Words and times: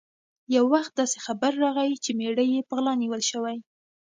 یو 0.55 0.65
وخت 0.75 0.91
داسې 0.99 1.17
خبر 1.25 1.51
راغی 1.63 1.93
چې 2.03 2.11
مېړه 2.19 2.43
یې 2.51 2.59
په 2.67 2.73
غلا 2.77 2.93
نیول 3.01 3.21
شوی. 3.31 3.57